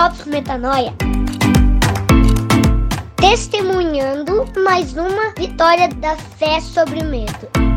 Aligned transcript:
Drops 0.00 0.24
Metanoia. 0.24 0.94
Testemunhando 3.16 4.46
mais 4.64 4.96
uma 4.96 5.34
vitória 5.36 5.88
da 5.88 6.16
fé 6.16 6.58
sobre 6.58 7.00
o 7.00 7.04
medo. 7.04 7.70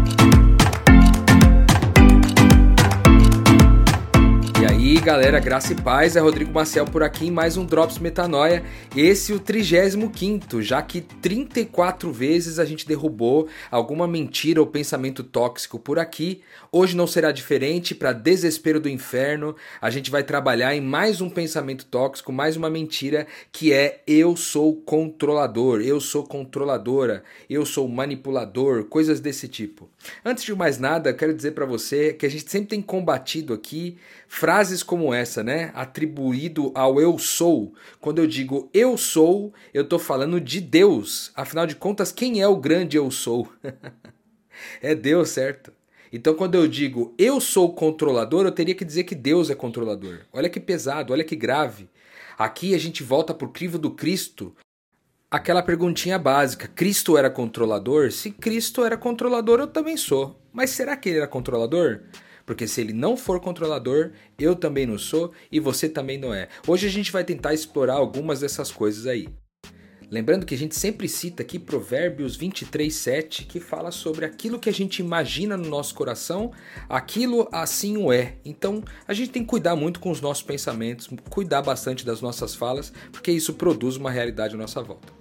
aí, 4.93 4.99
galera, 4.99 5.39
graça 5.39 5.71
e 5.71 5.75
paz, 5.75 6.17
é 6.17 6.19
Rodrigo 6.19 6.51
Maciel 6.51 6.85
por 6.85 7.03
aqui 7.03 7.27
em 7.27 7.31
mais 7.31 7.55
um 7.55 7.65
Drops 7.65 7.99
Metanoia. 7.99 8.63
Esse 8.95 9.31
é 9.31 9.35
o 9.35 9.39
35 9.39 10.61
já 10.61 10.81
que 10.81 10.99
34 10.99 12.11
vezes 12.11 12.59
a 12.59 12.65
gente 12.65 12.85
derrubou 12.85 13.47
alguma 13.71 14.05
mentira 14.05 14.59
ou 14.59 14.67
pensamento 14.67 15.23
tóxico 15.23 15.79
por 15.79 15.97
aqui. 15.97 16.41
Hoje 16.75 16.97
não 16.97 17.05
será 17.05 17.31
diferente, 17.31 17.93
para 17.93 18.11
desespero 18.11 18.79
do 18.79 18.89
inferno, 18.89 19.55
a 19.79 19.91
gente 19.91 20.09
vai 20.09 20.23
trabalhar 20.23 20.73
em 20.73 20.81
mais 20.81 21.21
um 21.21 21.29
pensamento 21.29 21.85
tóxico, 21.85 22.33
mais 22.33 22.57
uma 22.57 22.67
mentira, 22.67 23.27
que 23.51 23.71
é 23.71 24.01
eu 24.07 24.35
sou 24.35 24.77
controlador, 24.77 25.81
eu 25.81 26.01
sou 26.01 26.23
controladora, 26.23 27.23
eu 27.47 27.63
sou 27.63 27.87
manipulador, 27.87 28.85
coisas 28.85 29.19
desse 29.19 29.47
tipo. 29.47 29.87
Antes 30.25 30.43
de 30.43 30.55
mais 30.55 30.79
nada, 30.79 31.13
quero 31.13 31.35
dizer 31.35 31.51
para 31.51 31.67
você 31.67 32.11
que 32.11 32.25
a 32.25 32.29
gente 32.29 32.49
sempre 32.49 32.69
tem 32.69 32.81
combatido 32.81 33.53
aqui 33.53 33.99
frases 34.27 34.81
como 34.81 35.13
essa, 35.13 35.43
né? 35.43 35.69
Atribuído 35.75 36.71
ao 36.73 36.99
eu 36.99 37.19
sou. 37.19 37.75
Quando 38.01 38.17
eu 38.17 38.25
digo 38.25 38.67
eu 38.73 38.97
sou, 38.97 39.53
eu 39.75 39.83
estou 39.83 39.99
falando 39.99 40.41
de 40.41 40.59
Deus. 40.59 41.31
Afinal 41.35 41.67
de 41.67 41.75
contas, 41.75 42.11
quem 42.11 42.41
é 42.41 42.47
o 42.47 42.57
grande 42.57 42.97
eu 42.97 43.11
sou? 43.11 43.47
é 44.81 44.95
Deus, 44.95 45.29
certo? 45.29 45.71
Então, 46.13 46.35
quando 46.35 46.53
eu 46.53 46.67
digo 46.67 47.15
eu 47.17 47.41
sou 47.41 47.73
controlador, 47.73 48.45
eu 48.45 48.51
teria 48.51 48.75
que 48.75 48.85
dizer 48.85 49.03
que 49.03 49.15
Deus 49.15 49.49
é 49.49 49.55
controlador. 49.55 50.19
Olha 50.31 50.47
que 50.47 50.59
pesado, 50.59 51.11
olha 51.11 51.23
que 51.23 51.35
grave. 51.35 51.89
Aqui 52.37 52.75
a 52.75 52.77
gente 52.77 53.01
volta 53.01 53.33
para 53.33 53.47
o 53.47 53.51
crivo 53.51 53.79
do 53.79 53.89
Cristo. 53.89 54.55
Aquela 55.31 55.63
perguntinha 55.63 56.19
básica: 56.19 56.67
Cristo 56.67 57.17
era 57.17 57.31
controlador? 57.31 58.11
Se 58.11 58.29
Cristo 58.29 58.85
era 58.85 58.95
controlador, 58.95 59.59
eu 59.59 59.67
também 59.67 59.97
sou. 59.97 60.39
Mas 60.53 60.69
será 60.69 60.95
que 60.95 61.09
ele 61.09 61.17
era 61.17 61.27
controlador? 61.27 62.01
Porque 62.45 62.67
se 62.67 62.79
ele 62.79 62.93
não 62.93 63.17
for 63.17 63.39
controlador, 63.39 64.11
eu 64.37 64.55
também 64.55 64.85
não 64.85 64.99
sou 64.99 65.31
e 65.51 65.59
você 65.59 65.89
também 65.89 66.19
não 66.19 66.31
é. 66.31 66.47
Hoje 66.67 66.85
a 66.85 66.91
gente 66.91 67.11
vai 67.11 67.23
tentar 67.23 67.55
explorar 67.55 67.95
algumas 67.95 68.41
dessas 68.41 68.71
coisas 68.71 69.07
aí. 69.07 69.27
Lembrando 70.13 70.45
que 70.45 70.53
a 70.53 70.57
gente 70.57 70.75
sempre 70.75 71.09
cita 71.09 71.41
aqui 71.41 71.57
Provérbios 71.57 72.35
23, 72.35 72.93
7, 72.93 73.45
que 73.45 73.59
fala 73.59 73.89
sobre 73.89 74.25
aquilo 74.25 74.59
que 74.59 74.69
a 74.69 74.71
gente 74.71 74.99
imagina 74.99 75.57
no 75.57 75.67
nosso 75.67 75.95
coração, 75.95 76.51
aquilo 76.87 77.49
assim 77.51 77.97
o 77.97 78.13
é. 78.13 78.35
Então 78.45 78.83
a 79.07 79.13
gente 79.15 79.31
tem 79.31 79.41
que 79.41 79.47
cuidar 79.47 79.75
muito 79.75 79.99
com 79.99 80.11
os 80.11 80.21
nossos 80.21 80.43
pensamentos, 80.43 81.09
cuidar 81.31 81.63
bastante 81.63 82.05
das 82.05 82.21
nossas 82.21 82.53
falas, 82.53 82.93
porque 83.11 83.31
isso 83.31 83.55
produz 83.55 83.97
uma 83.97 84.11
realidade 84.11 84.53
à 84.53 84.57
nossa 84.59 84.83
volta. 84.83 85.11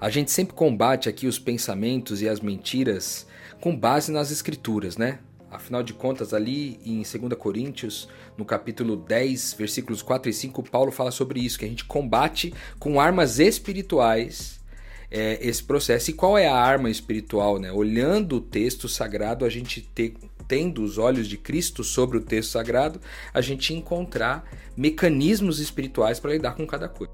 A 0.00 0.08
gente 0.08 0.30
sempre 0.30 0.54
combate 0.54 1.08
aqui 1.08 1.26
os 1.26 1.40
pensamentos 1.40 2.22
e 2.22 2.28
as 2.28 2.38
mentiras 2.38 3.26
com 3.60 3.76
base 3.76 4.12
nas 4.12 4.30
escrituras, 4.30 4.96
né? 4.96 5.18
Afinal 5.54 5.84
de 5.84 5.94
contas, 5.94 6.34
ali 6.34 6.80
em 6.84 6.96
2 6.96 7.38
Coríntios, 7.38 8.08
no 8.36 8.44
capítulo 8.44 8.96
10, 8.96 9.54
versículos 9.54 10.02
4 10.02 10.28
e 10.28 10.32
5, 10.32 10.62
Paulo 10.64 10.90
fala 10.90 11.12
sobre 11.12 11.38
isso, 11.38 11.58
que 11.58 11.64
a 11.64 11.68
gente 11.68 11.84
combate 11.84 12.52
com 12.80 13.00
armas 13.00 13.38
espirituais 13.38 14.60
é, 15.08 15.38
esse 15.40 15.62
processo. 15.62 16.10
E 16.10 16.14
qual 16.14 16.36
é 16.36 16.48
a 16.48 16.56
arma 16.56 16.90
espiritual? 16.90 17.60
Né? 17.60 17.70
Olhando 17.70 18.36
o 18.36 18.40
texto 18.40 18.88
sagrado, 18.88 19.44
a 19.44 19.48
gente 19.48 19.80
ter, 19.80 20.14
tendo 20.48 20.82
os 20.82 20.98
olhos 20.98 21.28
de 21.28 21.36
Cristo 21.36 21.84
sobre 21.84 22.18
o 22.18 22.20
texto 22.20 22.50
sagrado, 22.50 23.00
a 23.32 23.40
gente 23.40 23.72
encontrar 23.72 24.44
mecanismos 24.76 25.60
espirituais 25.60 26.18
para 26.18 26.32
lidar 26.32 26.56
com 26.56 26.66
cada 26.66 26.88
coisa. 26.88 27.12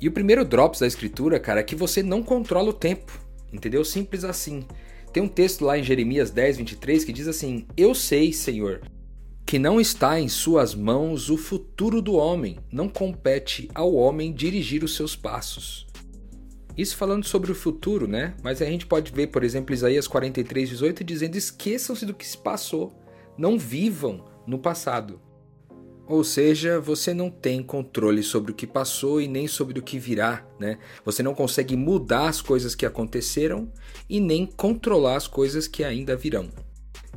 E 0.00 0.08
o 0.08 0.12
primeiro 0.12 0.42
drops 0.42 0.80
da 0.80 0.86
escritura, 0.86 1.38
cara, 1.38 1.60
é 1.60 1.62
que 1.62 1.76
você 1.76 2.02
não 2.02 2.22
controla 2.22 2.70
o 2.70 2.74
tempo. 2.74 3.12
Entendeu? 3.52 3.84
Simples 3.84 4.24
assim. 4.24 4.66
Tem 5.14 5.22
um 5.22 5.28
texto 5.28 5.64
lá 5.64 5.78
em 5.78 5.82
Jeremias 5.84 6.32
10, 6.32 6.56
23 6.56 7.04
que 7.04 7.12
diz 7.12 7.28
assim: 7.28 7.68
Eu 7.76 7.94
sei, 7.94 8.32
Senhor, 8.32 8.80
que 9.46 9.60
não 9.60 9.80
está 9.80 10.18
em 10.18 10.28
suas 10.28 10.74
mãos 10.74 11.30
o 11.30 11.36
futuro 11.36 12.02
do 12.02 12.14
homem, 12.14 12.58
não 12.72 12.88
compete 12.88 13.70
ao 13.72 13.94
homem 13.94 14.32
dirigir 14.32 14.82
os 14.82 14.96
seus 14.96 15.14
passos. 15.14 15.86
Isso 16.76 16.96
falando 16.96 17.24
sobre 17.24 17.52
o 17.52 17.54
futuro, 17.54 18.08
né? 18.08 18.34
Mas 18.42 18.60
a 18.60 18.64
gente 18.64 18.86
pode 18.86 19.12
ver, 19.12 19.28
por 19.28 19.44
exemplo, 19.44 19.72
Isaías 19.72 20.08
43, 20.08 20.70
18 20.70 21.04
dizendo: 21.04 21.36
esqueçam-se 21.36 22.04
do 22.04 22.12
que 22.12 22.26
se 22.26 22.36
passou, 22.36 22.92
não 23.38 23.56
vivam 23.56 24.24
no 24.44 24.58
passado. 24.58 25.20
Ou 26.06 26.22
seja, 26.22 26.78
você 26.78 27.14
não 27.14 27.30
tem 27.30 27.62
controle 27.62 28.22
sobre 28.22 28.52
o 28.52 28.54
que 28.54 28.66
passou 28.66 29.22
e 29.22 29.26
nem 29.26 29.48
sobre 29.48 29.78
o 29.78 29.82
que 29.82 29.98
virá, 29.98 30.46
né? 30.60 30.78
Você 31.02 31.22
não 31.22 31.34
consegue 31.34 31.76
mudar 31.76 32.28
as 32.28 32.42
coisas 32.42 32.74
que 32.74 32.84
aconteceram 32.84 33.72
e 34.08 34.20
nem 34.20 34.44
controlar 34.44 35.16
as 35.16 35.26
coisas 35.26 35.66
que 35.66 35.82
ainda 35.82 36.14
virão. 36.14 36.50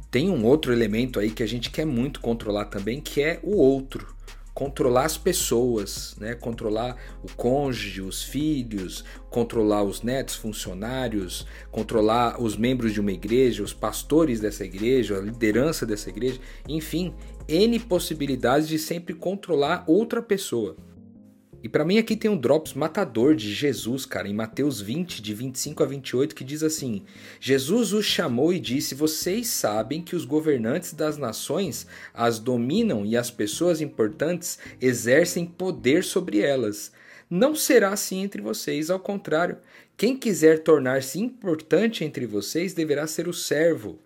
Tem 0.09 0.29
um 0.29 0.45
outro 0.45 0.71
elemento 0.71 1.19
aí 1.19 1.29
que 1.29 1.43
a 1.43 1.47
gente 1.47 1.69
quer 1.69 1.85
muito 1.85 2.21
controlar 2.21 2.65
também, 2.65 3.01
que 3.01 3.21
é 3.21 3.41
o 3.43 3.57
outro. 3.57 4.15
Controlar 4.53 5.03
as 5.03 5.17
pessoas, 5.17 6.15
né? 6.17 6.33
controlar 6.33 6.95
o 7.21 7.31
cônjuge, 7.35 8.01
os 8.01 8.23
filhos, 8.23 9.03
controlar 9.29 9.83
os 9.83 10.01
netos, 10.01 10.33
funcionários, 10.33 11.45
controlar 11.69 12.41
os 12.41 12.57
membros 12.57 12.93
de 12.93 13.01
uma 13.01 13.11
igreja, 13.11 13.61
os 13.61 13.73
pastores 13.73 14.39
dessa 14.39 14.63
igreja, 14.65 15.17
a 15.17 15.21
liderança 15.21 15.85
dessa 15.85 16.09
igreja, 16.09 16.39
enfim, 16.67 17.13
N 17.47 17.79
possibilidades 17.79 18.67
de 18.67 18.77
sempre 18.77 19.13
controlar 19.13 19.85
outra 19.87 20.21
pessoa. 20.21 20.75
E 21.63 21.69
para 21.69 21.85
mim 21.85 21.97
aqui 21.97 22.15
tem 22.15 22.29
um 22.29 22.37
drops 22.37 22.73
matador 22.73 23.35
de 23.35 23.53
Jesus, 23.53 24.05
cara, 24.05 24.27
em 24.27 24.33
Mateus 24.33 24.81
20, 24.81 25.21
de 25.21 25.33
25 25.33 25.81
a 25.81 25.85
28, 25.85 26.35
que 26.35 26.43
diz 26.43 26.61
assim: 26.61 27.03
Jesus 27.39 27.93
os 27.93 28.05
chamou 28.05 28.53
e 28.53 28.59
disse: 28.59 28.93
Vocês 28.93 29.47
sabem 29.47 30.01
que 30.01 30.15
os 30.15 30.25
governantes 30.25 30.93
das 30.93 31.17
nações 31.17 31.87
as 32.13 32.37
dominam 32.37 33.05
e 33.05 33.15
as 33.15 33.31
pessoas 33.31 33.79
importantes 33.79 34.59
exercem 34.81 35.45
poder 35.45 36.03
sobre 36.03 36.41
elas. 36.41 36.91
Não 37.29 37.55
será 37.55 37.89
assim 37.89 38.23
entre 38.23 38.41
vocês, 38.41 38.89
ao 38.89 38.99
contrário. 38.99 39.57
Quem 39.95 40.15
quiser 40.15 40.63
tornar-se 40.63 41.19
importante 41.19 42.03
entre 42.03 42.25
vocês 42.25 42.73
deverá 42.73 43.07
ser 43.07 43.27
o 43.27 43.33
servo 43.33 43.99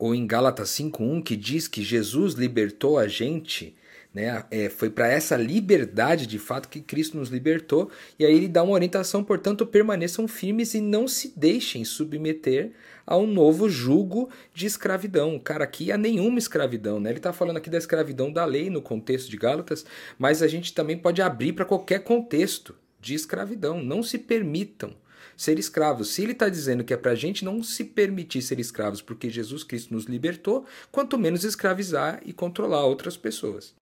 ou 0.00 0.14
em 0.14 0.26
Gálatas 0.26 0.70
5:1 0.70 1.22
que 1.22 1.36
diz 1.36 1.68
que 1.68 1.82
Jesus 1.82 2.32
libertou 2.32 2.98
a 2.98 3.06
gente, 3.06 3.76
né? 4.14 4.42
É, 4.50 4.70
foi 4.70 4.88
para 4.88 5.06
essa 5.06 5.36
liberdade 5.36 6.26
de 6.26 6.38
fato 6.38 6.70
que 6.70 6.80
Cristo 6.80 7.18
nos 7.18 7.28
libertou, 7.28 7.90
e 8.18 8.24
aí 8.24 8.34
ele 8.34 8.48
dá 8.48 8.62
uma 8.62 8.72
orientação, 8.72 9.22
portanto, 9.22 9.66
permaneçam 9.66 10.26
firmes 10.26 10.72
e 10.72 10.80
não 10.80 11.06
se 11.06 11.34
deixem 11.36 11.84
submeter 11.84 12.72
a 13.06 13.16
um 13.18 13.26
novo 13.26 13.68
jugo 13.68 14.30
de 14.54 14.66
escravidão. 14.66 15.38
Cara, 15.38 15.64
aqui 15.64 15.92
há 15.92 15.98
nenhuma 15.98 16.38
escravidão, 16.38 16.98
né? 16.98 17.10
Ele 17.10 17.18
está 17.18 17.32
falando 17.32 17.58
aqui 17.58 17.68
da 17.68 17.78
escravidão 17.78 18.32
da 18.32 18.44
lei 18.46 18.70
no 18.70 18.80
contexto 18.80 19.28
de 19.28 19.36
Gálatas, 19.36 19.84
mas 20.18 20.42
a 20.42 20.48
gente 20.48 20.72
também 20.72 20.96
pode 20.96 21.20
abrir 21.20 21.52
para 21.52 21.66
qualquer 21.66 22.00
contexto 22.00 22.74
de 22.98 23.14
escravidão. 23.14 23.82
Não 23.82 24.02
se 24.02 24.16
permitam 24.18 24.94
ser 25.36 25.58
escravos. 25.58 26.10
Se 26.10 26.22
ele 26.22 26.32
está 26.32 26.48
dizendo 26.48 26.84
que 26.84 26.92
é 26.92 26.96
para 26.96 27.12
a 27.12 27.16
gente 27.16 27.44
não 27.44 27.62
se 27.62 27.84
permitir 27.84 28.42
ser 28.42 28.60
escravos 28.60 29.02
porque 29.02 29.30
Jesus 29.30 29.64
Cristo 29.64 29.94
nos 29.94 30.04
libertou, 30.04 30.66
quanto 30.90 31.18
menos 31.18 31.44
escravizar 31.44 32.20
e 32.24 32.32
controlar 32.32 32.84
outras 32.84 33.16
pessoas. 33.16 33.79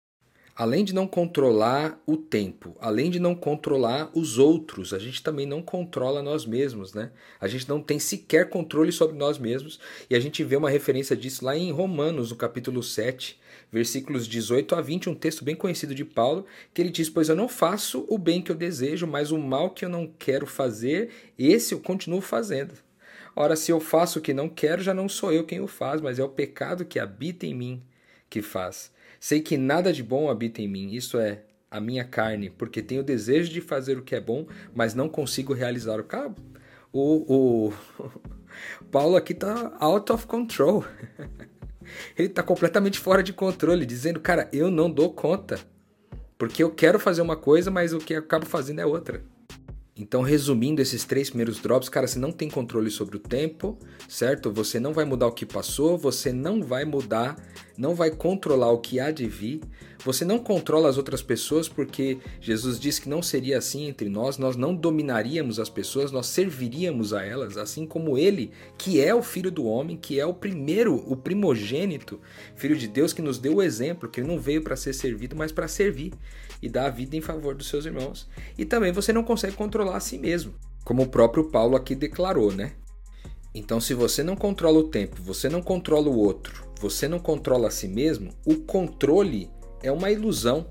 Além 0.56 0.86
de 0.86 0.94
não 0.94 1.08
controlar 1.08 2.00
o 2.06 2.16
tempo, 2.16 2.78
além 2.80 3.09
de 3.09 3.19
não 3.19 3.34
controlar 3.34 4.12
os 4.14 4.38
outros, 4.38 4.94
a 4.94 5.00
gente 5.00 5.24
também 5.24 5.47
não 5.47 5.64
controla 5.64 6.22
nós 6.22 6.46
mesmos, 6.46 6.94
né? 6.94 7.12
A 7.41 7.47
gente 7.47 7.68
não 7.68 7.81
tem 7.81 7.97
sequer 7.97 8.50
controle 8.50 8.91
sobre 8.91 9.17
nós 9.17 9.40
mesmos, 9.40 9.79
e 10.08 10.16
a 10.16 10.20
gente 10.20 10.44
vê 10.44 10.55
uma 10.55 10.70
referência 10.70 11.17
disso 11.17 11.44
lá 11.44 11.58
em 11.58 11.72
Romanos, 11.72 12.29
no 12.29 12.35
capítulo 12.35 12.84
7, 12.84 13.40
versículos 13.72 14.28
18 14.28 14.76
a 14.76 14.82
20, 14.82 15.09
um 15.09 15.16
texto 15.16 15.44
bem 15.44 15.55
conhecido 15.55 15.96
de 15.96 16.05
Paulo, 16.05 16.46
que 16.72 16.84
ele 16.84 16.91
diz: 16.91 17.09
Pois 17.09 17.29
eu 17.29 17.35
não 17.35 17.49
faço 17.49 18.06
o 18.08 18.20
bem 18.20 18.40
que 18.40 18.52
eu 18.52 18.56
desejo, 18.56 19.08
mas 19.08 19.32
o 19.32 19.40
mal 19.40 19.72
que 19.72 19.85
eu 19.85 19.90
não 19.90 20.06
quero 20.06 20.46
fazer, 20.46 21.09
esse 21.35 21.73
eu 21.73 21.79
continuo 21.79 22.22
fazendo. 22.22 22.76
Ora, 23.35 23.56
se 23.56 23.72
eu 23.72 23.79
faço 23.79 24.20
o 24.20 24.22
que 24.22 24.35
não 24.35 24.47
quero, 24.47 24.84
já 24.84 24.94
não 24.94 25.09
sou 25.09 25.34
eu 25.34 25.44
quem 25.44 25.59
o 25.59 25.67
faz, 25.67 25.99
mas 25.99 26.20
é 26.20 26.23
o 26.23 26.29
pecado 26.29 26.85
que 26.85 26.99
habita 26.99 27.47
em 27.47 27.56
mim 27.56 27.84
que 28.29 28.44
faz. 28.44 28.91
Sei 29.23 29.40
que 29.40 29.55
nada 29.55 29.93
de 29.93 30.03
bom 30.03 30.29
habita 30.29 30.61
em 30.61 30.67
mim, 30.67 30.91
isso 30.91 31.17
é, 31.17 31.43
a 31.72 31.79
minha 31.79 32.03
carne, 32.03 32.49
porque 32.49 32.81
tenho 32.81 33.02
desejo 33.02 33.53
de 33.53 33.61
fazer 33.61 33.97
o 33.97 34.02
que 34.02 34.16
é 34.16 34.20
bom, 34.20 34.46
mas 34.75 34.93
não 34.93 35.08
consigo 35.08 35.53
realizar 35.53 35.97
o 35.97 36.03
cabo. 36.03 36.35
O, 36.91 37.70
o 37.70 37.73
Paulo 38.91 39.16
aqui 39.16 39.34
tá 39.34 39.78
out 39.79 40.11
of 40.11 40.28
control. 40.28 40.84
Ele 42.20 42.28
está 42.28 42.43
completamente 42.43 42.99
fora 42.99 43.23
de 43.23 43.31
controle, 43.31 43.85
dizendo, 43.85 44.20
cara, 44.20 44.49
eu 44.52 44.70
não 44.70 44.91
dou 44.91 45.14
conta. 45.14 45.58
Porque 46.37 46.61
eu 46.61 46.72
quero 46.72 46.99
fazer 46.99 47.22
uma 47.22 47.37
coisa, 47.37 47.72
mas 47.72 47.93
o 47.93 47.99
que 47.99 48.16
eu 48.16 48.20
acabo 48.20 48.46
fazendo 48.46 48.81
é 48.81 48.85
outra. 48.85 49.23
Então, 49.95 50.23
resumindo 50.23 50.81
esses 50.81 51.03
três 51.03 51.29
primeiros 51.29 51.59
drops, 51.59 51.87
cara, 51.87 52.07
você 52.07 52.17
não 52.17 52.31
tem 52.31 52.49
controle 52.49 52.90
sobre 52.90 53.17
o 53.17 53.19
tempo, 53.19 53.78
certo? 54.09 54.51
Você 54.51 54.79
não 54.79 54.91
vai 54.91 55.05
mudar 55.05 55.28
o 55.28 55.31
que 55.31 55.45
passou, 55.45 55.99
você 55.99 56.34
não 56.34 56.63
vai 56.63 56.84
mudar, 56.84 57.35
não 57.78 57.93
vai 57.93 58.09
controlar 58.09 58.72
o 58.72 58.79
que 58.79 58.99
há 58.99 59.11
de 59.11 59.28
vir, 59.28 59.61
você 60.03 60.25
não 60.25 60.37
controla 60.37 60.90
as 60.90 60.97
outras 60.97 61.22
pessoas 61.22 61.69
porque 61.69 62.17
Jesus 62.41 62.79
disse 62.79 63.01
que 63.01 63.07
não 63.07 63.22
seria 63.22 63.57
assim 63.57 63.87
entre 63.87 64.09
nós, 64.09 64.37
nós 64.37 64.55
não 64.55 64.75
dominaríamos 64.75 65.59
as 65.59 65.69
pessoas, 65.69 66.11
nós 66.11 66.25
serviríamos 66.25 67.13
a 67.13 67.23
elas, 67.23 67.55
assim 67.55 67.85
como 67.85 68.17
ele, 68.17 68.51
que 68.78 68.99
é 68.99 69.16
o 69.16 69.23
filho 69.23 69.49
do 69.49 69.66
homem, 69.66 69.96
que 69.96 70.19
é 70.19 70.25
o 70.25 70.34
primeiro, 70.34 70.96
o 71.09 71.16
primogênito, 71.16 72.19
filho 72.55 72.75
de 72.75 72.87
Deus 72.87 73.13
que 73.13 73.22
nos 73.22 73.37
deu 73.37 73.55
o 73.55 73.61
exemplo, 73.61 74.09
que 74.09 74.19
ele 74.19 74.28
não 74.28 74.39
veio 74.39 74.61
para 74.61 74.75
ser 74.75 74.93
servido, 74.93 75.35
mas 75.35 75.51
para 75.51 75.67
servir 75.67 76.11
e 76.61 76.69
dar 76.69 76.87
a 76.87 76.89
vida 76.89 77.16
em 77.16 77.22
favor 77.22 77.55
dos 77.55 77.67
seus 77.67 77.85
irmãos. 77.85 78.28
E 78.57 78.66
também 78.66 78.91
você 78.91 79.11
não 79.11 79.23
consegue 79.23 79.55
controlar 79.55 79.92
a 79.95 79.99
si 79.99 80.17
mesmo, 80.17 80.53
como 80.84 81.03
o 81.03 81.07
próprio 81.07 81.45
Paulo 81.45 81.75
aqui 81.75 81.95
declarou, 81.95 82.51
né? 82.51 82.73
Então, 83.55 83.79
se 83.79 83.93
você 83.93 84.23
não 84.23 84.35
controla 84.35 84.79
o 84.79 84.90
tempo, 84.90 85.22
você 85.22 85.47
não 85.47 85.61
controla 85.61 86.09
o 86.09 86.17
outro, 86.17 86.63
você 86.79 87.07
não 87.07 87.19
controla 87.19 87.67
a 87.67 87.72
si 87.72 87.87
mesmo, 87.87 88.34
o 88.45 88.55
controle 88.55 89.49
é 89.84 89.91
uma 89.91 90.09
ilusão. 90.09 90.66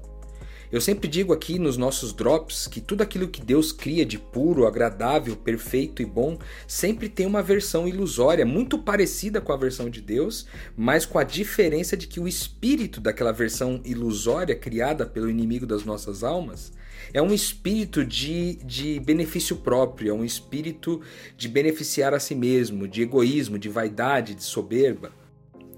Eu 0.71 0.81
sempre 0.81 1.07
digo 1.07 1.35
aqui 1.35 1.59
nos 1.59 1.77
nossos 1.77 2.15
drops 2.15 2.67
que 2.67 2.81
tudo 2.81 3.03
aquilo 3.03 3.29
que 3.29 3.43
Deus 3.43 3.71
cria 3.73 4.07
de 4.07 4.19
puro, 4.19 4.67
agradável, 4.67 5.37
perfeito 5.37 6.01
e 6.01 6.07
bom 6.07 6.39
sempre 6.67 7.11
tem 7.11 7.27
uma 7.27 7.43
versão 7.43 7.87
ilusória, 7.87 8.47
muito 8.47 8.79
parecida 8.79 9.39
com 9.39 9.53
a 9.53 9.57
versão 9.57 9.91
de 9.91 10.01
Deus, 10.01 10.47
mas 10.75 11.05
com 11.05 11.19
a 11.19 11.25
diferença 11.25 11.95
de 11.95 12.07
que 12.07 12.19
o 12.19 12.27
espírito 12.27 13.03
daquela 13.03 13.33
versão 13.33 13.83
ilusória 13.85 14.57
criada 14.57 15.07
pelo 15.07 15.29
inimigo 15.29 15.67
das 15.67 15.85
nossas 15.85 16.25
almas 16.25 16.73
é 17.13 17.21
um 17.23 17.33
espírito 17.33 18.05
de, 18.05 18.57
de 18.65 19.01
benefício 19.01 19.57
próprio, 19.57 20.11
é 20.11 20.15
um 20.15 20.25
espírito 20.25 21.01
de 21.37 21.49
beneficiar 21.49 22.15
a 22.15 22.21
si 22.21 22.35
mesmo, 22.35 22.87
de 22.87 23.03
egoísmo, 23.03 23.59
de 23.59 23.69
vaidade, 23.69 24.35
de 24.35 24.45
soberba. 24.45 25.13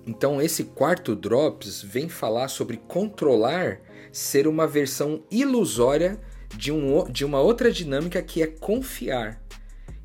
Então, 0.06 0.40
esse 0.40 0.64
quarto 0.64 1.14
Drops 1.14 1.82
vem 1.82 2.08
falar 2.08 2.48
sobre 2.48 2.76
controlar 2.76 3.80
ser 4.12 4.46
uma 4.46 4.66
versão 4.66 5.24
ilusória 5.30 6.20
de, 6.56 6.70
um, 6.70 7.04
de 7.10 7.24
uma 7.24 7.40
outra 7.40 7.70
dinâmica 7.72 8.22
que 8.22 8.42
é 8.42 8.46
confiar. 8.46 9.42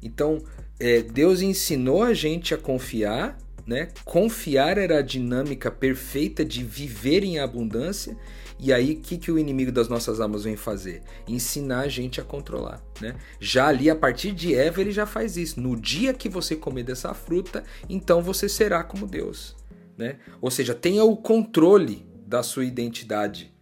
Então, 0.01 0.41
é, 0.79 1.01
Deus 1.01 1.41
ensinou 1.41 2.01
a 2.01 2.13
gente 2.13 2.53
a 2.53 2.57
confiar, 2.57 3.37
né? 3.67 3.89
Confiar 4.05 4.77
era 4.77 4.99
a 4.99 5.03
dinâmica 5.03 5.69
perfeita 5.69 6.43
de 6.43 6.63
viver 6.63 7.23
em 7.23 7.37
abundância. 7.37 8.17
E 8.59 8.73
aí, 8.73 8.93
o 8.93 8.99
que, 8.99 9.17
que 9.17 9.31
o 9.31 9.39
inimigo 9.39 9.71
das 9.71 9.87
nossas 9.87 10.19
almas 10.19 10.43
vem 10.43 10.57
fazer? 10.57 11.01
Ensinar 11.27 11.81
a 11.81 11.87
gente 11.87 12.19
a 12.19 12.23
controlar. 12.23 12.83
Né? 12.99 13.15
Já 13.39 13.67
ali, 13.67 13.89
a 13.89 13.95
partir 13.95 14.33
de 14.33 14.53
Eva, 14.53 14.81
ele 14.81 14.91
já 14.91 15.05
faz 15.05 15.37
isso. 15.37 15.61
No 15.61 15.75
dia 15.75 16.13
que 16.13 16.27
você 16.27 16.55
comer 16.55 16.83
dessa 16.83 17.13
fruta, 17.13 17.63
então 17.87 18.21
você 18.21 18.49
será 18.49 18.83
como 18.83 19.07
Deus 19.07 19.55
né? 19.99 20.15
Ou 20.39 20.49
seja, 20.49 20.73
tenha 20.73 21.03
o 21.03 21.17
controle 21.17 22.05
da 22.25 22.41
sua 22.41 22.63
identidade. 22.63 23.53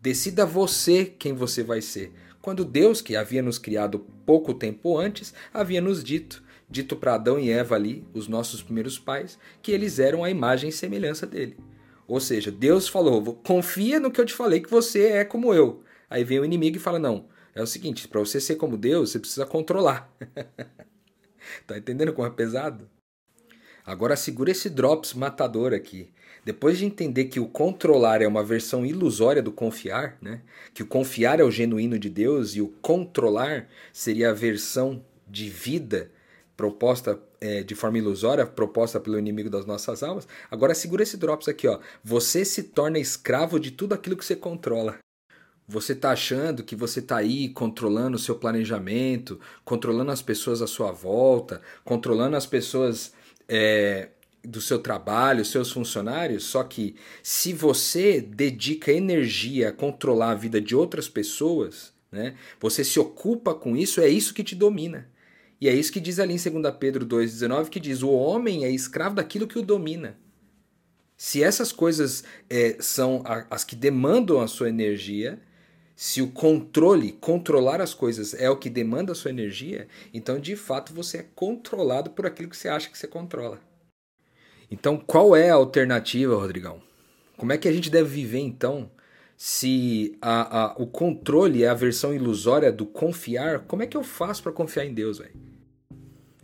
Decida 0.00 0.46
você 0.46 1.04
quem 1.04 1.32
você 1.32 1.64
vai 1.64 1.82
ser. 1.82 2.12
Quando 2.40 2.64
Deus, 2.64 3.00
que 3.00 3.16
havia 3.16 3.42
nos 3.42 3.58
criado 3.58 4.06
pouco 4.24 4.54
tempo 4.54 4.96
antes, 4.96 5.34
havia 5.52 5.80
nos 5.80 6.04
dito, 6.04 6.44
dito 6.70 6.94
para 6.94 7.14
Adão 7.14 7.40
e 7.40 7.50
Eva 7.50 7.74
ali, 7.74 8.06
os 8.14 8.28
nossos 8.28 8.62
primeiros 8.62 9.00
pais, 9.00 9.36
que 9.60 9.72
eles 9.72 9.98
eram 9.98 10.22
a 10.22 10.30
imagem 10.30 10.68
e 10.68 10.72
semelhança 10.72 11.26
dele. 11.26 11.56
Ou 12.06 12.20
seja, 12.20 12.50
Deus 12.50 12.88
falou: 12.88 13.34
confia 13.36 13.98
no 13.98 14.10
que 14.10 14.20
eu 14.20 14.26
te 14.26 14.34
falei 14.34 14.60
que 14.60 14.70
você 14.70 15.06
é 15.06 15.24
como 15.24 15.54
eu. 15.54 15.82
Aí 16.08 16.24
vem 16.24 16.40
o 16.40 16.44
inimigo 16.44 16.76
e 16.76 16.80
fala: 16.80 16.98
não, 16.98 17.26
é 17.54 17.62
o 17.62 17.66
seguinte, 17.66 18.08
para 18.08 18.20
você 18.20 18.40
ser 18.40 18.56
como 18.56 18.76
Deus, 18.76 19.10
você 19.10 19.18
precisa 19.18 19.46
controlar. 19.46 20.12
tá 21.66 21.78
entendendo 21.78 22.12
como 22.12 22.26
é 22.26 22.30
pesado? 22.30 22.88
Agora 23.86 24.16
segura 24.16 24.50
esse 24.50 24.70
drops 24.70 25.12
matador 25.12 25.74
aqui. 25.74 26.10
Depois 26.44 26.78
de 26.78 26.84
entender 26.84 27.26
que 27.26 27.40
o 27.40 27.46
controlar 27.46 28.20
é 28.20 28.26
uma 28.26 28.42
versão 28.42 28.84
ilusória 28.84 29.42
do 29.42 29.52
confiar, 29.52 30.18
né? 30.20 30.42
que 30.74 30.82
o 30.82 30.86
confiar 30.86 31.40
é 31.40 31.44
o 31.44 31.50
genuíno 31.50 31.98
de 31.98 32.10
Deus 32.10 32.54
e 32.54 32.60
o 32.60 32.68
controlar 32.82 33.68
seria 33.92 34.30
a 34.30 34.34
versão 34.34 35.04
de 35.28 35.48
vida 35.48 36.10
proposta 36.56 37.18
é, 37.40 37.62
de 37.62 37.74
forma 37.74 37.98
ilusória, 37.98 38.46
proposta 38.46 39.00
pelo 39.00 39.18
inimigo 39.18 39.50
das 39.50 39.66
nossas 39.66 40.02
almas. 40.02 40.26
Agora 40.50 40.74
segura 40.74 41.02
esse 41.02 41.16
drops 41.16 41.48
aqui, 41.48 41.66
ó. 41.66 41.78
Você 42.02 42.44
se 42.44 42.62
torna 42.62 42.98
escravo 42.98 43.58
de 43.58 43.70
tudo 43.70 43.94
aquilo 43.94 44.16
que 44.16 44.24
você 44.24 44.36
controla. 44.36 44.98
Você 45.66 45.92
está 45.92 46.10
achando 46.10 46.62
que 46.62 46.76
você 46.76 47.00
está 47.00 47.16
aí 47.16 47.48
controlando 47.48 48.16
o 48.16 48.20
seu 48.20 48.34
planejamento, 48.34 49.40
controlando 49.64 50.10
as 50.10 50.20
pessoas 50.20 50.60
à 50.60 50.66
sua 50.66 50.92
volta, 50.92 51.62
controlando 51.84 52.36
as 52.36 52.44
pessoas 52.44 53.14
é, 53.48 54.10
do 54.44 54.60
seu 54.60 54.78
trabalho, 54.78 55.44
seus 55.44 55.72
funcionários, 55.72 56.44
só 56.44 56.62
que 56.62 56.96
se 57.22 57.52
você 57.54 58.20
dedica 58.20 58.92
energia 58.92 59.70
a 59.70 59.72
controlar 59.72 60.32
a 60.32 60.34
vida 60.34 60.60
de 60.60 60.76
outras 60.76 61.08
pessoas, 61.08 61.92
né, 62.12 62.34
você 62.60 62.84
se 62.84 63.00
ocupa 63.00 63.54
com 63.54 63.74
isso, 63.74 64.00
é 64.00 64.08
isso 64.08 64.34
que 64.34 64.44
te 64.44 64.54
domina. 64.54 65.08
E 65.60 65.68
é 65.68 65.74
isso 65.74 65.92
que 65.92 66.00
diz 66.00 66.18
ali 66.18 66.34
em 66.34 66.60
2 66.62 66.74
Pedro 66.78 67.06
2,19, 67.06 67.68
que 67.68 67.80
diz: 67.80 68.02
o 68.02 68.10
homem 68.10 68.64
é 68.64 68.70
escravo 68.70 69.14
daquilo 69.14 69.46
que 69.46 69.58
o 69.58 69.62
domina. 69.62 70.18
Se 71.16 71.42
essas 71.42 71.72
coisas 71.72 72.24
é, 72.50 72.76
são 72.80 73.22
as 73.48 73.64
que 73.64 73.76
demandam 73.76 74.40
a 74.40 74.48
sua 74.48 74.68
energia, 74.68 75.40
se 75.96 76.20
o 76.20 76.30
controle, 76.30 77.12
controlar 77.12 77.80
as 77.80 77.94
coisas 77.94 78.34
é 78.34 78.50
o 78.50 78.56
que 78.56 78.68
demanda 78.68 79.12
a 79.12 79.14
sua 79.14 79.30
energia, 79.30 79.86
então 80.12 80.40
de 80.40 80.56
fato 80.56 80.92
você 80.92 81.18
é 81.18 81.26
controlado 81.34 82.10
por 82.10 82.26
aquilo 82.26 82.48
que 82.48 82.56
você 82.56 82.68
acha 82.68 82.90
que 82.90 82.98
você 82.98 83.06
controla. 83.06 83.60
Então 84.70 84.96
qual 84.98 85.36
é 85.36 85.50
a 85.50 85.54
alternativa, 85.54 86.34
Rodrigão? 86.34 86.82
Como 87.36 87.52
é 87.52 87.58
que 87.58 87.68
a 87.68 87.72
gente 87.72 87.90
deve 87.90 88.08
viver 88.08 88.40
então? 88.40 88.90
Se 89.36 90.16
a, 90.22 90.62
a, 90.62 90.74
o 90.78 90.86
controle 90.86 91.64
é 91.64 91.68
a 91.68 91.74
versão 91.74 92.14
ilusória 92.14 92.70
do 92.70 92.86
confiar, 92.86 93.60
como 93.60 93.82
é 93.82 93.86
que 93.86 93.96
eu 93.96 94.04
faço 94.04 94.42
para 94.42 94.52
confiar 94.52 94.86
em 94.86 94.94
Deus, 94.94 95.18
velho? 95.18 95.44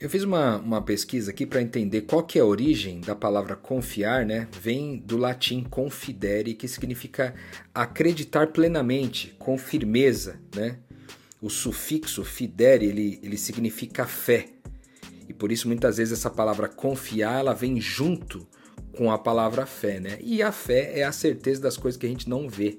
Eu 0.00 0.08
fiz 0.08 0.22
uma, 0.22 0.56
uma 0.56 0.80
pesquisa 0.80 1.30
aqui 1.30 1.44
para 1.44 1.60
entender 1.60 2.02
qual 2.02 2.22
que 2.22 2.38
é 2.38 2.42
a 2.42 2.46
origem 2.46 3.02
da 3.02 3.14
palavra 3.14 3.54
confiar, 3.54 4.24
né? 4.24 4.48
Vem 4.58 4.96
do 4.96 5.18
latim 5.18 5.62
confidere, 5.62 6.54
que 6.54 6.66
significa 6.66 7.34
acreditar 7.74 8.46
plenamente, 8.46 9.36
com 9.38 9.58
firmeza, 9.58 10.40
né? 10.56 10.78
O 11.40 11.50
sufixo 11.50 12.24
fidere, 12.24 12.86
ele, 12.86 13.20
ele 13.22 13.36
significa 13.36 14.06
fé. 14.06 14.46
E 15.28 15.34
por 15.34 15.52
isso 15.52 15.68
muitas 15.68 15.98
vezes 15.98 16.18
essa 16.18 16.30
palavra 16.30 16.66
confiar, 16.66 17.40
ela 17.40 17.52
vem 17.52 17.78
junto 17.78 18.48
com 18.96 19.10
a 19.10 19.18
palavra 19.18 19.66
fé, 19.66 20.00
né? 20.00 20.18
E 20.20 20.42
a 20.42 20.52
fé 20.52 20.98
é 20.98 21.04
a 21.04 21.12
certeza 21.12 21.60
das 21.60 21.76
coisas 21.76 21.98
que 21.98 22.06
a 22.06 22.08
gente 22.08 22.28
não 22.28 22.48
vê. 22.48 22.78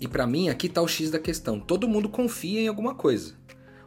E 0.00 0.06
para 0.06 0.26
mim 0.26 0.48
aqui 0.48 0.68
tá 0.68 0.82
o 0.82 0.88
X 0.88 1.10
da 1.10 1.18
questão. 1.18 1.58
Todo 1.58 1.88
mundo 1.88 2.08
confia 2.08 2.60
em 2.60 2.68
alguma 2.68 2.94
coisa. 2.94 3.34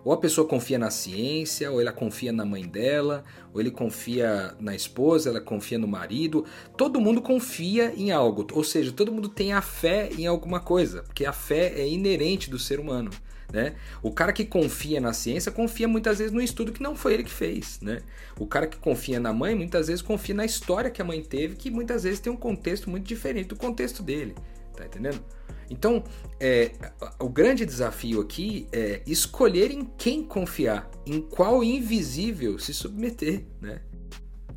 Ou 0.10 0.13
a 0.13 0.18
pessoa 0.18 0.48
confia 0.48 0.80
na 0.80 0.89
ciência, 0.89 1.70
ou 1.70 1.80
ela 1.80 1.92
confia 1.92 2.32
na 2.32 2.44
mãe 2.44 2.68
dela, 2.68 3.24
ou 3.54 3.62
ele 3.62 3.70
confia 3.70 4.56
na 4.60 4.74
esposa, 4.74 5.30
ela 5.30 5.39
confia 5.39 5.78
no 5.78 5.88
marido. 5.88 6.46
Todo 6.75 7.00
mundo 7.00 7.22
confia 7.22 7.94
em 7.96 8.10
algo, 8.10 8.48
ou 8.54 8.63
seja, 8.63 8.92
todo 8.92 9.12
mundo 9.12 9.30
tem 9.30 9.54
a 9.54 9.62
fé 9.62 10.10
em 10.18 10.25
alguma 10.25 10.60
coisa, 10.60 11.04
porque 11.04 11.28
a 11.28 11.32
fé 11.32 11.80
é 11.80 11.88
inerente 11.88 12.50
do 12.50 12.58
ser 12.58 12.80
humano. 12.80 13.12
Né? 13.54 13.75
O 14.01 14.12
cara 14.12 14.34
que 14.34 14.44
confia 14.46 15.00
na 15.00 15.13
ciência 15.13 15.51
confia 15.51 15.88
muitas 15.88 16.18
vezes 16.18 16.34
no 16.34 16.42
estudo 16.42 16.72
que 16.72 16.82
não 16.82 16.96
foi 16.96 17.13
ele 17.13 17.24
que 17.24 17.32
fez. 17.32 17.80
Né? 17.80 18.00
O 18.39 18.48
cara 18.48 18.66
que 18.66 18.78
confia 18.78 19.20
na 19.20 19.32
mãe 19.32 19.54
muitas 19.54 19.89
vezes 19.89 20.01
confia 20.01 20.34
na 20.34 20.44
história 20.44 20.89
que 20.89 21.04
a 21.04 21.06
mãe 21.06 21.22
teve, 21.22 21.56
que 21.56 21.70
muitas 21.70 22.01
vezes 22.01 22.20
tem 22.20 22.34
um 22.34 22.38
contexto 22.38 22.89
muito 22.89 23.06
diferente 23.06 23.50
do 23.50 23.56
contexto 23.56 24.01
dele. 24.01 24.34
Tá 24.75 24.88
entendendo? 24.88 25.24
Então, 25.70 26.04
é, 26.40 26.72
o 27.20 27.30
grande 27.30 27.66
desafio 27.66 28.22
aqui 28.22 28.68
é 28.72 29.02
escolher 29.06 29.72
em 29.72 29.86
quem 29.98 30.24
confiar, 30.24 30.90
em 31.06 31.22
qual 31.22 31.64
invisível 31.64 32.58
se 32.58 32.74
submeter, 32.74 33.46
né? 33.62 33.82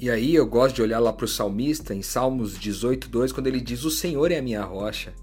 E 0.00 0.10
aí 0.10 0.34
eu 0.34 0.46
gosto 0.46 0.74
de 0.74 0.82
olhar 0.82 0.98
lá 0.98 1.12
para 1.12 1.26
o 1.26 1.28
salmista 1.28 1.94
em 1.94 2.02
Salmos 2.02 2.58
18, 2.58 3.08
2, 3.08 3.30
quando 3.30 3.46
ele 3.46 3.60
diz: 3.60 3.84
O 3.84 3.90
Senhor 3.90 4.32
é 4.32 4.38
a 4.38 4.42
minha 4.42 4.64
rocha, 4.64 5.14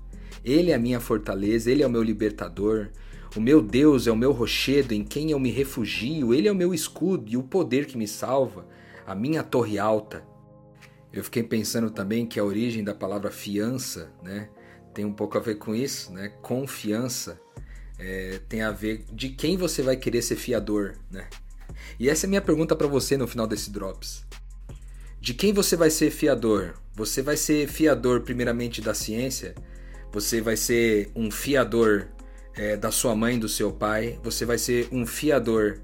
Ele 0.42 0.72
é 0.72 0.76
a 0.76 0.80
minha 0.80 1.02
fortaleza, 1.02 1.70
Ele 1.70 1.84
é 1.84 1.88
o 1.88 1.90
meu 1.90 2.02
libertador. 2.02 2.90
O 3.36 3.42
meu 3.42 3.62
Deus 3.62 4.08
é 4.08 4.12
o 4.12 4.16
meu 4.16 4.32
rochedo 4.32 4.94
em 4.94 5.04
quem 5.04 5.32
eu 5.32 5.40
me 5.40 5.52
refugio, 5.52 6.34
Ele 6.34 6.48
é 6.48 6.52
o 6.52 6.56
meu 6.56 6.74
escudo 6.74 7.30
e 7.30 7.36
o 7.36 7.44
poder 7.44 7.88
que 7.88 7.98
me 7.98 8.08
salva, 8.08 8.66
a 9.06 9.14
minha 9.14 9.44
torre 9.44 9.78
alta. 9.78 10.24
Eu 11.12 11.24
fiquei 11.24 11.44
pensando 11.44 11.92
também 11.92 12.26
que 12.26 12.40
a 12.40 12.44
origem 12.44 12.84
da 12.84 12.96
palavra 12.96 13.30
fiança, 13.30 14.14
né? 14.24 14.50
Tem 14.94 15.06
um 15.06 15.14
pouco 15.14 15.38
a 15.38 15.42
ver 15.42 15.56
com 15.56 15.76
isso, 15.76 16.12
né? 16.12 16.30
Confiança 16.42 17.40
é, 17.98 18.40
tem 18.48 18.62
a 18.62 18.72
ver 18.72 19.06
de 19.12 19.30
quem 19.30 19.58
você 19.58 19.82
vai 19.82 19.96
querer 19.96 20.22
ser 20.22 20.36
fiador, 20.36 20.96
né? 21.12 21.28
E 22.00 22.10
essa 22.10 22.26
é 22.26 22.28
a 22.28 22.30
minha 22.30 22.42
pergunta 22.42 22.76
para 22.76 22.88
você 22.88 23.18
no 23.18 23.28
final 23.28 23.48
desse 23.48 23.72
drops. 23.72 24.26
De 25.20 25.34
quem 25.34 25.52
você 25.54 25.76
vai 25.76 25.90
ser 25.90 26.12
fiador? 26.12 26.76
Você 26.96 27.22
vai 27.22 27.36
ser 27.36 27.68
fiador 27.68 28.22
primeiramente 28.22 28.82
da 28.82 28.94
ciência? 28.94 29.54
Você 30.12 30.42
vai 30.42 30.56
ser 30.56 31.12
um 31.16 31.30
fiador 31.30 32.08
é, 32.56 32.76
da 32.76 32.92
sua 32.92 33.16
mãe, 33.16 33.38
do 33.38 33.50
seu 33.50 33.72
pai, 33.72 34.20
você 34.24 34.46
vai 34.46 34.58
ser 34.58 34.88
um 34.92 35.06
fiador 35.06 35.80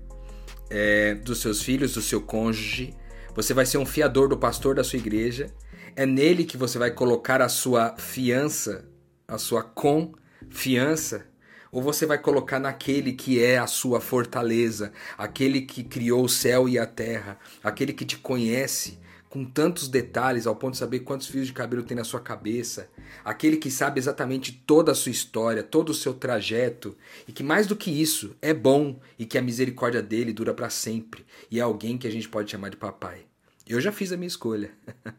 é, 0.69 1.15
dos 1.15 1.39
seus 1.39 1.61
filhos, 1.61 1.93
do 1.93 2.01
seu 2.01 2.21
cônjuge, 2.21 2.93
você 3.35 3.53
vai 3.53 3.65
ser 3.65 3.77
um 3.77 3.85
fiador 3.85 4.29
do 4.29 4.37
pastor 4.37 4.75
da 4.75 4.83
sua 4.83 4.97
igreja. 4.97 5.47
É 5.95 6.05
nele 6.05 6.43
que 6.43 6.57
você 6.57 6.77
vai 6.77 6.91
colocar 6.91 7.41
a 7.41 7.49
sua 7.49 7.95
fiança, 7.97 8.85
a 9.27 9.37
sua 9.37 9.63
confiança, 9.63 11.25
ou 11.71 11.81
você 11.81 12.05
vai 12.05 12.17
colocar 12.17 12.59
naquele 12.59 13.13
que 13.13 13.43
é 13.43 13.57
a 13.57 13.67
sua 13.67 13.99
fortaleza, 13.99 14.93
aquele 15.17 15.61
que 15.61 15.83
criou 15.83 16.23
o 16.23 16.29
céu 16.29 16.69
e 16.69 16.79
a 16.79 16.85
terra, 16.85 17.37
aquele 17.63 17.91
que 17.91 18.05
te 18.05 18.17
conhece, 18.17 18.97
com 19.29 19.43
tantos 19.43 19.89
detalhes 19.89 20.47
ao 20.47 20.55
ponto 20.55 20.71
de 20.71 20.77
saber 20.77 21.01
quantos 21.01 21.27
fios 21.27 21.47
de 21.47 21.51
cabelo 21.51 21.83
tem 21.83 21.97
na 21.97 22.05
sua 22.05 22.21
cabeça, 22.21 22.89
aquele 23.23 23.57
que 23.57 23.69
sabe 23.69 23.99
exatamente 23.99 24.53
toda 24.65 24.93
a 24.93 24.95
sua 24.95 25.11
história, 25.11 25.61
todo 25.61 25.89
o 25.89 25.93
seu 25.93 26.13
trajeto, 26.13 26.95
e 27.27 27.33
que 27.33 27.43
mais 27.43 27.67
do 27.67 27.75
que 27.75 27.91
isso 27.91 28.33
é 28.41 28.53
bom 28.53 28.97
e 29.19 29.25
que 29.25 29.37
a 29.37 29.41
misericórdia 29.41 30.01
dele 30.01 30.31
dura 30.31 30.53
para 30.53 30.69
sempre, 30.69 31.25
e 31.51 31.59
é 31.59 31.61
alguém 31.61 31.97
que 31.97 32.07
a 32.07 32.11
gente 32.11 32.29
pode 32.29 32.49
chamar 32.49 32.69
de 32.69 32.77
papai. 32.77 33.25
Eu 33.67 33.81
já 33.81 33.91
fiz 33.91 34.13
a 34.13 34.15
minha 34.15 34.27
escolha. 34.27 34.71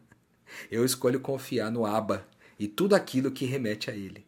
eu 0.71 0.83
escolho 0.83 1.19
confiar 1.19 1.69
no 1.69 1.85
Abba 1.85 2.25
e 2.59 2.67
tudo 2.67 2.95
aquilo 2.95 3.31
que 3.31 3.45
remete 3.45 3.89
a 3.89 3.95
ele. 3.95 4.25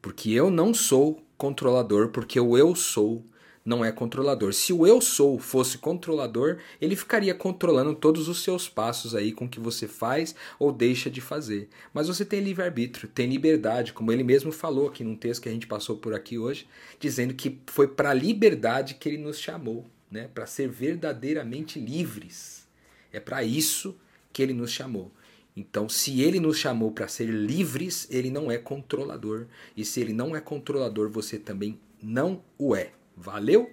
Porque 0.00 0.30
eu 0.30 0.50
não 0.50 0.72
sou 0.72 1.22
controlador, 1.36 2.08
porque 2.08 2.38
o 2.38 2.56
eu 2.56 2.74
sou 2.74 3.24
não 3.66 3.84
é 3.84 3.90
controlador. 3.90 4.52
Se 4.52 4.72
o 4.72 4.86
eu 4.86 5.00
sou 5.00 5.40
fosse 5.40 5.76
controlador, 5.76 6.58
ele 6.80 6.94
ficaria 6.94 7.34
controlando 7.34 7.96
todos 7.96 8.28
os 8.28 8.42
seus 8.44 8.68
passos 8.68 9.12
aí 9.12 9.32
com 9.32 9.48
que 9.48 9.58
você 9.58 9.88
faz 9.88 10.36
ou 10.56 10.70
deixa 10.70 11.10
de 11.10 11.20
fazer. 11.20 11.68
Mas 11.92 12.06
você 12.06 12.24
tem 12.24 12.40
livre-arbítrio, 12.40 13.08
tem 13.08 13.28
liberdade, 13.28 13.92
como 13.92 14.12
ele 14.12 14.22
mesmo 14.22 14.52
falou 14.52 14.86
aqui 14.86 15.02
num 15.02 15.16
texto 15.16 15.42
que 15.42 15.48
a 15.48 15.52
gente 15.52 15.66
passou 15.66 15.96
por 15.96 16.14
aqui 16.14 16.38
hoje, 16.38 16.68
dizendo 17.00 17.34
que 17.34 17.58
foi 17.66 17.88
para 17.88 18.10
a 18.10 18.14
liberdade 18.14 18.94
que 18.94 19.08
ele 19.08 19.18
nos 19.18 19.40
chamou, 19.40 19.84
né? 20.08 20.30
Para 20.32 20.46
ser 20.46 20.68
verdadeiramente 20.68 21.80
livres. 21.80 22.68
É 23.12 23.18
para 23.18 23.42
isso 23.42 23.98
que 24.32 24.42
ele 24.42 24.52
nos 24.52 24.70
chamou. 24.70 25.10
Então, 25.56 25.88
se 25.88 26.20
ele 26.20 26.38
nos 26.38 26.58
chamou 26.58 26.92
para 26.92 27.08
ser 27.08 27.28
livres, 27.28 28.06
ele 28.10 28.30
não 28.30 28.50
é 28.50 28.58
controlador. 28.58 29.46
E 29.74 29.84
se 29.84 30.00
ele 30.00 30.12
não 30.12 30.36
é 30.36 30.40
controlador, 30.40 31.08
você 31.08 31.38
também 31.38 31.80
não 32.02 32.42
o 32.58 32.76
é. 32.76 32.92
Valeu? 33.16 33.70